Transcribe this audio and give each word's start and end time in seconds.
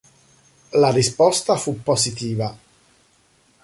La 0.73 0.89
risposta 0.89 1.55
fu 1.57 1.83
positiva. 1.83 2.57